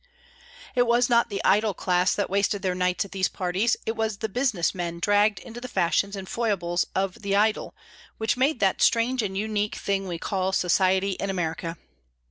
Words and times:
It 0.73 0.87
was 0.87 1.11
not 1.11 1.29
the 1.29 1.43
idle 1.43 1.75
class 1.75 2.15
that 2.15 2.27
wasted 2.27 2.63
their 2.63 2.73
nights 2.73 3.05
at 3.05 3.11
these 3.11 3.29
parties; 3.29 3.77
it 3.85 3.95
was 3.95 4.17
the 4.17 4.29
business 4.29 4.73
men 4.73 4.97
dragged 4.99 5.37
into 5.37 5.61
the 5.61 5.67
fashions 5.67 6.15
and 6.15 6.27
foibles 6.27 6.87
of 6.95 7.21
the 7.21 7.35
idle, 7.35 7.75
which 8.17 8.35
made 8.35 8.59
that 8.61 8.81
strange 8.81 9.21
and 9.21 9.37
unique 9.37 9.75
thing 9.75 10.07
we 10.07 10.17
call 10.17 10.53
society 10.53 11.11
in 11.11 11.29
America. 11.29 11.77